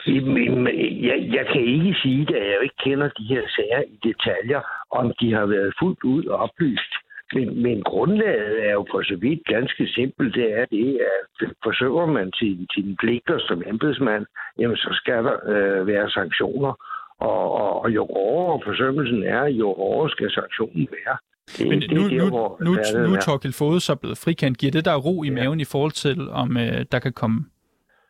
Jeg, 0.06 1.18
jeg 1.36 1.46
kan 1.52 1.60
ikke 1.60 1.94
sige, 2.02 2.22
at 2.36 2.46
jeg 2.46 2.58
ikke 2.62 2.82
kender 2.84 3.08
de 3.08 3.24
her 3.24 3.42
sager 3.56 3.82
i 3.94 3.98
detaljer, 4.08 4.60
om 4.90 5.12
de 5.20 5.32
har 5.32 5.46
været 5.46 5.74
fuldt 5.80 6.04
ud 6.04 6.26
oplyst. 6.26 6.92
Men, 7.34 7.62
men 7.62 7.82
grundlaget 7.82 8.68
er 8.68 8.72
jo 8.72 8.86
for 8.90 9.02
så 9.02 9.16
vidt 9.16 9.44
ganske 9.44 9.88
simpelt. 9.88 10.34
Det 10.34 10.58
er 10.60 10.64
det, 10.64 11.00
at 11.00 11.50
forsøger 11.62 12.06
man 12.06 12.32
til 12.32 12.66
sine 12.74 12.96
pligter 12.96 13.38
som 13.38 13.62
embedsmand, 13.66 14.26
jamen 14.58 14.76
så 14.76 14.90
skal 14.92 15.24
der 15.24 15.36
øh, 15.52 15.86
være 15.86 16.10
sanktioner. 16.10 16.72
Og, 17.20 17.52
og, 17.52 17.82
og 17.82 17.90
jo 17.90 18.06
hårdere 18.14 18.60
forsømmelsen 18.64 19.22
er, 19.22 19.44
jo 19.44 19.74
hårdere 19.74 20.10
skal 20.10 20.30
sanktionen 20.30 20.88
være. 20.90 21.16
Det, 21.58 21.68
Men 21.68 21.80
det, 21.80 21.90
nu, 21.90 22.02
der, 22.02 22.18
nu, 22.18 22.26
nu, 22.60 23.08
nu 23.08 23.14
er 23.14 23.20
Torkild 23.20 23.52
Fode 23.52 23.80
så 23.80 23.94
blevet 23.96 24.18
frikendt. 24.24 24.58
Giver 24.58 24.72
det 24.72 24.84
der 24.84 24.96
ro 24.96 25.22
i 25.22 25.30
maven 25.30 25.58
ja. 25.58 25.62
i 25.62 25.68
forhold 25.72 25.92
til, 25.92 26.30
om 26.30 26.56
øh, 26.56 26.84
der 26.92 26.98
kan 26.98 27.12
komme 27.12 27.44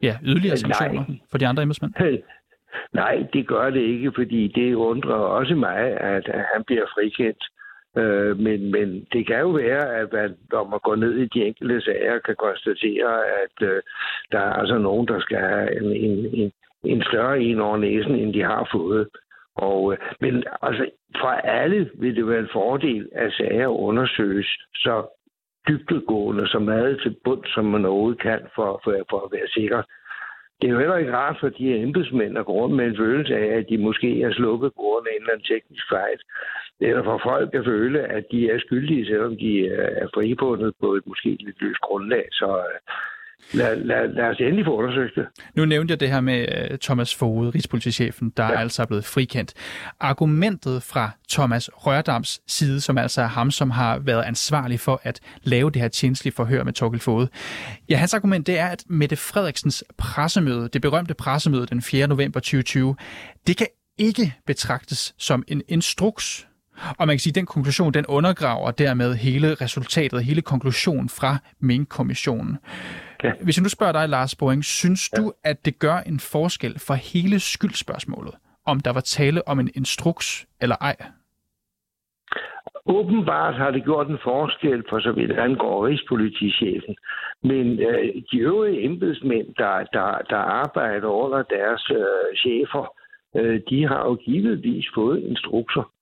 ja, 0.02 0.16
yderligere 0.25 0.56
sanktioner 0.56 1.04
Nej. 1.08 1.18
for 1.30 1.38
de 1.38 1.46
andre 1.46 1.62
embedsmænd? 1.62 1.92
Nej, 2.92 3.26
det 3.32 3.48
gør 3.48 3.70
det 3.70 3.80
ikke, 3.80 4.12
fordi 4.14 4.48
det 4.48 4.75
undrer 4.75 5.14
også 5.14 5.54
mig, 5.54 5.78
at, 6.00 6.28
at 6.28 6.44
han 6.54 6.64
bliver 6.66 6.86
frikendt. 6.94 7.44
Øh, 7.98 8.38
men, 8.38 8.70
men 8.70 9.06
det 9.12 9.26
kan 9.26 9.40
jo 9.40 9.48
være, 9.48 9.96
at 10.00 10.12
man, 10.12 10.36
når 10.52 10.64
man 10.68 10.80
går 10.82 10.96
ned 10.96 11.14
i 11.14 11.28
de 11.34 11.44
enkelte 11.44 11.80
sager, 11.80 12.18
kan 12.18 12.36
konstatere, 12.36 13.12
at 13.42 13.68
øh, 13.68 13.82
der 14.32 14.38
er 14.38 14.52
altså 14.52 14.78
nogen, 14.78 15.08
der 15.08 15.20
skal 15.20 15.38
have 15.38 15.80
en, 15.80 15.88
en, 15.92 16.34
en, 16.40 16.52
en 16.87 17.02
større 17.02 17.40
en 17.40 17.61
over 17.61 17.76
næsen, 17.76 18.14
end 18.14 18.35
de 18.35 18.43
har 18.43 18.69
fået. 18.73 19.09
Og, 19.57 19.93
øh, 19.93 19.99
men 20.21 20.45
altså, 20.62 20.90
for 21.21 21.28
alle 21.28 21.90
vil 21.95 22.16
det 22.16 22.28
være 22.28 22.38
en 22.38 22.49
fordel, 22.52 23.09
at 23.12 23.33
sager 23.33 23.69
undersøges 23.69 24.47
så 24.75 25.07
dybdegående, 25.69 26.49
så 26.49 26.59
meget 26.59 27.00
til 27.02 27.16
bund, 27.25 27.45
som 27.55 27.64
man 27.64 27.85
overhovedet 27.85 28.21
kan, 28.21 28.40
for, 28.55 28.81
for, 28.85 28.97
for 29.11 29.21
at 29.25 29.33
være 29.33 29.49
sikker. 29.49 29.83
Det 30.61 30.69
er 30.69 30.73
jo 30.73 30.78
heller 30.78 30.97
ikke 30.97 31.16
rart 31.16 31.37
for 31.40 31.49
de 31.49 31.69
her 31.69 31.83
embedsmænd 31.83 32.38
at 32.38 32.47
gå 32.47 32.52
rundt 32.52 32.76
med 32.76 32.87
en 32.87 32.97
følelse 32.97 33.37
af, 33.37 33.59
at 33.59 33.66
de 33.69 33.78
måske 33.78 34.23
er 34.23 34.33
sluppet 34.33 34.73
på 34.73 34.81
grund 34.83 35.07
af 35.07 35.12
en 35.14 35.23
eller 35.23 35.33
anden 35.33 35.47
teknisk 35.47 35.85
fejl. 35.88 36.19
Eller 36.81 37.02
for 37.02 37.21
folk 37.25 37.55
at 37.55 37.64
føle, 37.64 38.00
at 38.00 38.25
de 38.33 38.50
er 38.50 38.59
skyldige, 38.59 39.07
selvom 39.07 39.37
de 39.37 39.52
øh, 39.59 39.93
er 40.02 40.09
fribundet 40.14 40.73
på 40.81 40.95
et 40.95 41.07
måske 41.07 41.28
lidt 41.28 41.62
løst 41.62 41.81
grundlag. 41.81 42.26
Så 42.33 42.49
øh, 42.59 42.78
lad, 43.52 43.76
lad, 43.76 44.09
lad 44.09 44.25
os 44.25 44.37
endelig 44.40 44.64
få 44.64 44.76
undersøgt 44.76 45.14
det. 45.16 45.26
Nu 45.55 45.64
nævnte 45.64 45.93
jeg 45.93 46.00
det 46.00 46.09
her 46.11 46.21
med 46.21 46.71
uh, 46.73 46.78
Thomas 46.78 47.14
Foged, 47.14 47.55
rigspolitichefen, 47.55 48.33
der 48.37 48.45
ja. 48.45 48.52
er 48.52 48.59
altså 48.59 48.87
blevet 48.87 49.05
frikendt. 49.05 49.55
Argumentet 50.00 50.83
fra 50.83 51.11
Thomas 51.31 51.71
Rørdams 51.75 52.40
side, 52.47 52.81
som 52.81 52.99
altså 52.99 53.23
er 53.23 53.26
ham, 53.26 53.50
som 53.50 53.71
har 53.71 53.99
været 53.99 54.23
ansvarlig 54.23 54.81
for 54.81 55.00
at 55.02 55.21
lave 55.43 55.71
det 55.71 55.83
her 55.83 55.88
tjenestlige 55.88 56.35
forhør 56.35 56.64
med 56.64 56.73
Torgild 56.73 57.00
Foged. 57.00 57.28
Ja, 57.88 57.97
hans 57.97 58.14
argument 58.14 58.47
det 58.47 58.59
er, 58.59 58.66
at 58.66 58.85
Mette 58.88 59.16
Frederiksens 59.16 59.85
pressemøde, 59.99 60.69
det 60.69 60.83
berømte 60.83 61.14
pressemøde 61.14 61.66
den 61.66 61.83
4. 61.83 62.07
november 62.07 62.40
2020, 62.40 62.97
det 63.47 63.57
kan 63.57 63.66
ikke 63.99 64.35
betragtes 64.47 65.14
som 65.19 65.45
en 65.49 65.62
instruks 65.69 66.47
og 66.99 67.07
man 67.07 67.16
kan 67.16 67.19
sige, 67.19 67.31
at 67.31 67.35
den 67.35 67.47
konklusion, 67.47 67.95
den 67.95 68.07
undergraver 68.07 68.71
dermed 68.71 69.14
hele 69.14 69.55
resultatet, 69.55 70.25
hele 70.25 70.43
konklusionen 70.43 71.09
fra 71.09 71.38
Mink-kommissionen. 71.61 72.59
Ja. 73.25 73.32
Hvis 73.44 73.56
jeg 73.56 73.62
nu 73.62 73.68
spørger 73.68 73.92
dig, 73.92 74.08
Lars 74.08 74.35
Boring, 74.35 74.64
synes 74.64 75.11
ja. 75.12 75.23
du, 75.23 75.32
at 75.44 75.64
det 75.64 75.78
gør 75.78 75.99
en 76.06 76.20
forskel 76.20 76.78
for 76.78 76.94
hele 76.94 77.40
skyldspørgsmålet, 77.40 78.35
om 78.66 78.80
der 78.80 78.92
var 78.92 79.00
tale 79.00 79.49
om 79.49 79.61
en 79.61 79.70
instruks 79.75 80.46
eller 80.61 80.76
ej? 80.80 80.96
Åbenbart 82.87 83.54
har 83.54 83.70
det 83.70 83.85
gjort 83.85 84.08
en 84.08 84.18
forskel 84.23 84.85
for 84.88 85.00
så 85.00 85.12
vidt 85.12 85.32
angår 85.32 85.87
rigspolitichefen. 85.87 86.96
Men 87.42 87.80
øh, 87.80 88.23
de 88.32 88.38
øvrige 88.38 88.85
embedsmænd, 88.85 89.46
der, 89.54 89.85
der, 89.92 90.18
der 90.30 90.37
arbejder 90.37 91.08
under 91.08 91.42
deres 91.42 91.90
øh, 91.90 92.37
chefer, 92.37 92.85
øh, 93.37 93.61
de 93.70 93.87
har 93.87 94.04
jo 94.08 94.14
givetvis 94.14 94.87
fået 94.94 95.23
instrukser. 95.23 95.92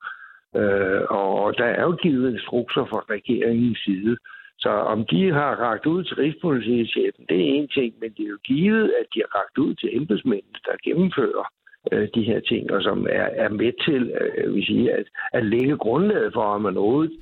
Øh, 0.56 1.02
og 1.10 1.58
der 1.58 1.64
er 1.64 1.82
jo 1.82 1.92
givet 1.92 2.32
instrukser 2.32 2.84
fra 2.84 3.00
regeringens 3.10 3.78
side. 3.78 4.16
Så 4.58 4.70
om 4.70 5.06
de 5.06 5.32
har 5.32 5.52
ragt 5.66 5.86
ud 5.86 6.04
til 6.04 6.16
Rigspolitichefen, 6.16 7.24
det 7.28 7.36
er 7.40 7.54
en 7.54 7.68
ting, 7.68 7.94
men 8.00 8.10
det 8.16 8.24
er 8.24 8.28
jo 8.28 8.38
givet, 8.44 8.92
at 9.00 9.06
de 9.14 9.18
har 9.24 9.38
ragt 9.40 9.58
ud 9.58 9.74
til 9.74 9.96
embedsmændene, 9.96 10.58
der 10.64 10.76
gennemfører 10.84 11.44
øh, 11.92 12.08
de 12.14 12.22
her 12.22 12.40
ting, 12.40 12.70
og 12.70 12.82
som 12.82 13.06
er, 13.10 13.28
er 13.44 13.48
med 13.48 13.72
til 13.86 14.02
øh, 14.20 14.54
vil 14.54 14.66
sige, 14.66 14.92
at, 14.92 15.06
at 15.32 15.46
lægge 15.46 15.76
grundlaget 15.76 16.32
for, 16.32 16.54
at 16.54 16.62
man 16.62 16.76
overhovedet 16.76 17.16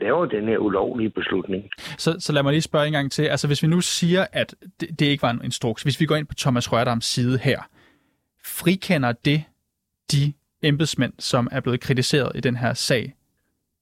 laver 0.00 0.26
den 0.26 0.48
her 0.48 0.58
ulovlige 0.58 1.10
beslutning. 1.10 1.70
Så, 1.76 2.16
så 2.18 2.32
lad 2.32 2.42
mig 2.42 2.52
lige 2.52 2.60
spørge 2.60 2.86
en 2.86 2.92
gang 2.92 3.12
til. 3.12 3.22
Altså 3.22 3.46
hvis 3.46 3.62
vi 3.62 3.68
nu 3.68 3.80
siger, 3.80 4.26
at 4.32 4.54
det, 4.80 5.00
det 5.00 5.06
ikke 5.06 5.22
var 5.22 5.30
en 5.30 5.40
instruks, 5.44 5.82
hvis 5.82 6.00
vi 6.00 6.06
går 6.06 6.16
ind 6.16 6.26
på 6.26 6.34
Thomas 6.34 6.72
Rørdams 6.72 7.04
side 7.04 7.38
her, 7.38 7.60
frikender 8.44 9.12
det 9.12 9.44
de 10.12 10.32
embedsmænd, 10.62 11.12
som 11.18 11.48
er 11.52 11.60
blevet 11.60 11.80
kritiseret 11.80 12.36
i 12.36 12.40
den 12.40 12.56
her 12.56 12.72
sag? 12.74 13.14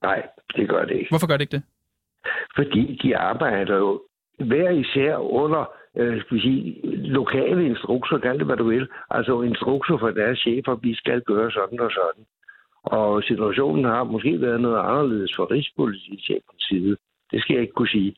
Nej, 0.03 0.23
det 0.57 0.69
gør 0.69 0.85
det 0.85 0.97
ikke. 0.97 1.11
Hvorfor 1.11 1.27
gør 1.27 1.37
det 1.37 1.43
ikke 1.43 1.57
det? 1.57 1.63
Fordi 2.57 2.99
de 3.03 3.17
arbejder 3.17 3.77
jo 3.77 4.03
hver 4.39 4.71
især 4.71 5.17
under 5.17 5.73
øh, 5.97 6.21
skal 6.21 6.37
vi 6.37 6.41
sige, 6.41 6.81
lokale 7.19 7.67
instrukser, 7.67 8.19
kald 8.19 8.39
det 8.39 8.47
hvad 8.47 8.57
du 8.57 8.69
vil. 8.69 8.89
Altså 9.11 9.43
instrukser 9.43 9.99
for 9.99 10.11
deres 10.11 10.39
chefer, 10.39 10.75
vi 10.75 10.95
skal 10.95 11.21
gøre 11.21 11.51
sådan 11.51 11.81
og 11.81 11.91
sådan. 11.91 12.25
Og 12.85 13.23
situationen 13.23 13.85
har 13.85 14.05
måske 14.05 14.41
været 14.41 14.61
noget 14.61 14.79
anderledes 14.79 15.33
for 15.37 15.51
Rigspolitichefens 15.51 16.65
side. 16.69 16.97
Det 17.31 17.43
skal 17.43 17.55
jeg 17.55 17.63
ikke 17.63 17.75
kunne 17.75 17.89
sige. 17.89 18.15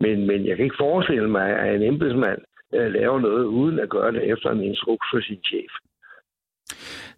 Men, 0.00 0.26
men 0.26 0.46
jeg 0.46 0.56
kan 0.56 0.64
ikke 0.64 0.76
forestille 0.80 1.30
mig, 1.30 1.48
at 1.58 1.74
en 1.74 1.82
embedsmand 1.82 2.38
øh, 2.74 2.92
laver 2.92 3.20
noget 3.20 3.44
uden 3.44 3.78
at 3.78 3.88
gøre 3.88 4.12
det 4.12 4.30
efter 4.32 4.50
en 4.50 4.60
instruks 4.60 5.06
for 5.12 5.20
sin 5.20 5.42
chef. 5.44 5.72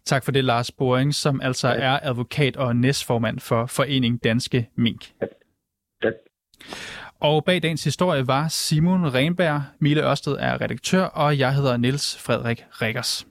Tak 0.05 0.25
for 0.25 0.33
det, 0.33 0.45
Lars 0.45 0.71
Boring, 0.73 1.15
som 1.15 1.41
altså 1.41 1.69
ja. 1.69 1.75
er 1.75 1.99
advokat 2.03 2.57
og 2.57 2.77
næstformand 2.77 3.39
for 3.39 3.67
Forening 3.67 4.25
Danske 4.25 4.69
Mink. 4.77 5.03
Ja. 5.23 5.27
Og 7.21 7.45
bag 7.45 7.63
dagens 7.63 7.85
historie 7.85 8.27
var 8.27 8.49
Simon 8.49 9.15
Renberg, 9.15 9.63
Mille 9.79 10.11
Ørsted 10.11 10.37
er 10.41 10.61
redaktør, 10.61 11.05
og 11.05 11.39
jeg 11.39 11.55
hedder 11.55 11.77
Niels 11.77 12.17
Frederik 12.19 12.65
Rikkers. 12.83 13.27